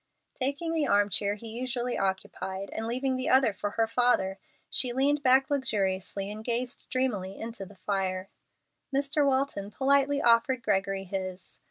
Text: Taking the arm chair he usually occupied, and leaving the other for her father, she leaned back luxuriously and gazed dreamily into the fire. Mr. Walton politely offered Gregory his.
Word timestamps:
Taking 0.33 0.73
the 0.73 0.87
arm 0.87 1.11
chair 1.11 1.35
he 1.35 1.47
usually 1.49 1.95
occupied, 1.95 2.71
and 2.71 2.87
leaving 2.87 3.17
the 3.17 3.29
other 3.29 3.53
for 3.53 3.69
her 3.69 3.85
father, 3.85 4.39
she 4.67 4.93
leaned 4.93 5.21
back 5.21 5.51
luxuriously 5.51 6.31
and 6.31 6.43
gazed 6.43 6.87
dreamily 6.89 7.39
into 7.39 7.67
the 7.67 7.75
fire. 7.75 8.27
Mr. 8.91 9.23
Walton 9.27 9.69
politely 9.69 10.19
offered 10.19 10.63
Gregory 10.63 11.03
his. 11.03 11.59